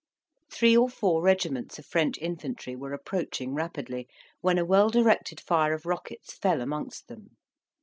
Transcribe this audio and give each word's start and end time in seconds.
Three 0.51 0.75
or 0.75 0.89
four 0.89 1.21
regiments 1.21 1.77
of 1.77 1.85
French 1.85 2.17
infantry 2.17 2.75
were 2.75 2.91
approaching 2.91 3.53
rapidly, 3.53 4.07
when 4.39 4.57
a 4.57 4.65
well 4.65 4.89
directed 4.89 5.39
fire 5.39 5.73
of 5.75 5.85
rockets 5.85 6.33
fell 6.35 6.59
amongst 6.59 7.07
them. 7.07 7.37